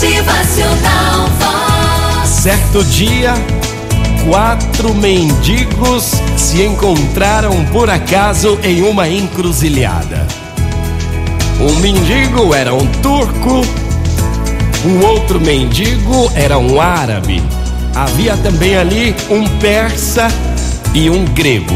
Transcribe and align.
Motivacional 0.00 1.26
Vox. 1.40 2.28
Certo 2.28 2.84
dia, 2.84 3.34
quatro 4.30 4.94
mendigos 4.94 6.12
se 6.36 6.62
encontraram 6.62 7.64
por 7.72 7.90
acaso 7.90 8.60
em 8.62 8.82
uma 8.82 9.08
encruzilhada. 9.08 10.24
Um 11.60 11.80
mendigo 11.80 12.54
era 12.54 12.72
um 12.72 12.86
turco, 13.02 13.66
um 14.86 15.04
outro 15.04 15.40
mendigo 15.40 16.30
era 16.32 16.58
um 16.58 16.80
árabe. 16.80 17.42
Havia 17.92 18.36
também 18.36 18.76
ali 18.76 19.16
um 19.28 19.48
persa 19.58 20.28
e 20.94 21.10
um 21.10 21.24
grego. 21.24 21.74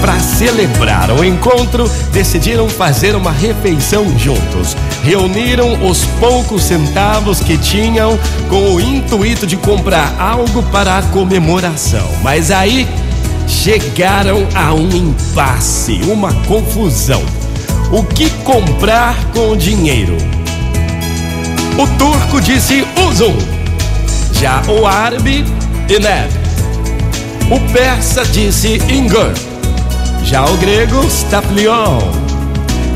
Para 0.00 0.18
celebrar 0.18 1.12
o 1.12 1.24
encontro, 1.24 1.88
decidiram 2.12 2.68
fazer 2.68 3.14
uma 3.14 3.30
refeição 3.30 4.18
juntos. 4.18 4.76
Reuniram 5.02 5.88
os 5.88 6.04
poucos 6.20 6.62
centavos 6.62 7.40
que 7.40 7.58
tinham 7.58 8.18
com 8.48 8.74
o 8.74 8.80
intuito 8.80 9.46
de 9.46 9.56
comprar 9.56 10.14
algo 10.18 10.62
para 10.64 10.98
a 10.98 11.02
comemoração. 11.02 12.08
Mas 12.22 12.50
aí 12.50 12.88
chegaram 13.48 14.46
a 14.54 14.72
um 14.72 14.88
impasse, 14.90 16.00
uma 16.04 16.32
confusão. 16.46 17.22
O 17.90 18.02
que 18.04 18.30
comprar 18.44 19.16
com 19.32 19.50
o 19.50 19.56
dinheiro? 19.56 20.16
O 21.78 21.86
turco 21.98 22.40
disse 22.40 22.86
Uzum, 23.08 23.36
já 24.32 24.62
o 24.68 24.86
árabe, 24.86 25.44
Ineb. 25.88 26.30
O 27.50 27.60
persa 27.72 28.24
disse 28.24 28.80
Ingor 28.88 29.32
já 30.24 30.44
o 30.44 30.56
grego, 30.56 31.04
Staplion. 31.10 32.31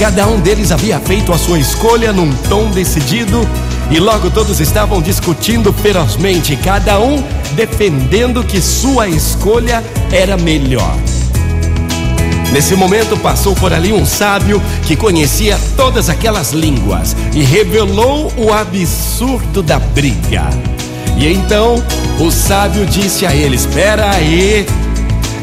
Cada 0.00 0.26
um 0.26 0.40
deles 0.40 0.72
havia 0.72 0.98
feito 0.98 1.30
a 1.30 1.36
sua 1.36 1.58
escolha 1.58 2.10
num 2.10 2.32
tom 2.48 2.70
decidido 2.70 3.46
e 3.90 4.00
logo 4.00 4.30
todos 4.30 4.58
estavam 4.58 5.02
discutindo 5.02 5.74
ferozmente, 5.74 6.56
cada 6.56 6.98
um 6.98 7.22
defendendo 7.52 8.42
que 8.42 8.62
sua 8.62 9.06
escolha 9.08 9.84
era 10.10 10.38
melhor. 10.38 10.96
Nesse 12.50 12.74
momento 12.76 13.14
passou 13.18 13.54
por 13.54 13.74
ali 13.74 13.92
um 13.92 14.06
sábio 14.06 14.62
que 14.86 14.96
conhecia 14.96 15.60
todas 15.76 16.08
aquelas 16.08 16.52
línguas 16.52 17.14
e 17.34 17.42
revelou 17.42 18.32
o 18.38 18.54
absurdo 18.54 19.62
da 19.62 19.78
briga. 19.78 20.48
E 21.18 21.30
então 21.30 21.74
o 22.18 22.30
sábio 22.30 22.86
disse 22.86 23.26
a 23.26 23.34
ele: 23.34 23.54
Espera 23.54 24.12
aí, 24.12 24.66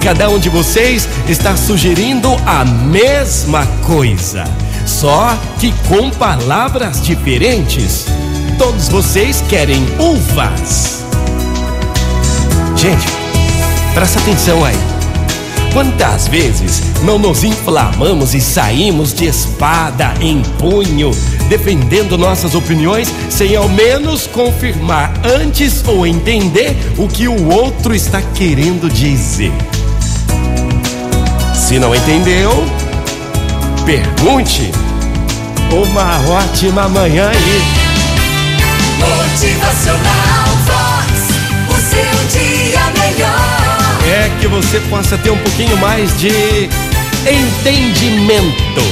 Cada 0.00 0.30
um 0.30 0.38
de 0.38 0.48
vocês 0.48 1.06
está 1.28 1.56
sugerindo 1.56 2.34
a 2.46 2.64
mesma 2.64 3.66
coisa, 3.86 4.44
só 4.86 5.36
que 5.58 5.72
com 5.88 6.10
palavras 6.10 7.02
diferentes. 7.02 8.06
Todos 8.58 8.88
vocês 8.88 9.44
querem 9.46 9.86
uvas. 9.98 11.04
Gente, 12.76 13.06
presta 13.92 14.18
atenção 14.20 14.64
aí. 14.64 14.76
Quantas 15.74 16.26
vezes 16.28 16.82
não 17.04 17.18
nos 17.18 17.44
inflamamos 17.44 18.34
e 18.34 18.40
saímos 18.40 19.12
de 19.12 19.26
espada 19.26 20.14
em 20.20 20.42
punho, 20.58 21.10
defendendo 21.48 22.16
nossas 22.16 22.54
opiniões 22.54 23.12
sem 23.28 23.54
ao 23.54 23.68
menos 23.68 24.26
confirmar 24.26 25.12
antes 25.24 25.84
ou 25.86 26.06
entender 26.06 26.74
o 26.96 27.06
que 27.06 27.28
o 27.28 27.48
outro 27.50 27.94
está 27.94 28.22
querendo 28.22 28.88
dizer? 28.88 29.52
Se 31.70 31.78
não 31.78 31.94
entendeu, 31.94 32.50
pergunte. 33.86 34.72
Uma 35.70 36.18
ótima 36.28 36.88
manhã 36.88 37.30
aí. 37.30 37.62
Motivacional 38.98 40.48
Vox, 40.66 41.30
o 41.68 41.76
seu 41.80 42.40
dia 42.40 42.80
melhor. 42.98 44.02
É 44.04 44.28
que 44.40 44.48
você 44.48 44.80
possa 44.90 45.16
ter 45.18 45.30
um 45.30 45.38
pouquinho 45.38 45.76
mais 45.76 46.18
de 46.18 46.68
entendimento. 47.24 48.82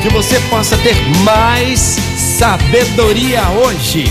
Que 0.00 0.08
você 0.08 0.38
possa 0.48 0.76
ter 0.76 0.94
mais 1.24 1.96
sabedoria 2.38 3.42
hoje. 3.48 4.04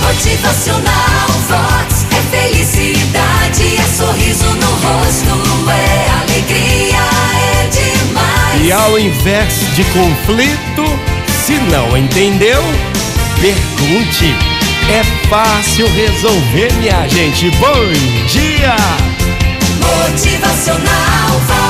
Motivacional 0.00 1.28
Vox 1.48 2.06
é 2.16 2.22
felicidade, 2.34 2.81
ao 8.72 8.98
invés 8.98 9.52
de 9.74 9.84
conflito, 9.84 10.84
se 11.44 11.54
não 11.70 11.96
entendeu, 11.96 12.62
pergunte. 13.40 14.34
É 14.90 15.28
fácil 15.28 15.86
resolver, 15.88 16.72
minha 16.74 17.06
gente. 17.08 17.50
Bom 17.50 17.92
dia! 18.28 18.76
Motivacional. 19.80 21.61